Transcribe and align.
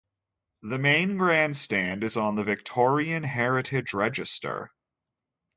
The 0.63 0.79
main 0.79 1.15
grandstand 1.17 2.03
is 2.03 2.17
on 2.17 2.33
the 2.33 2.43
Victorian 2.43 3.21
Heritage 3.21 3.93
Register. 3.93 4.71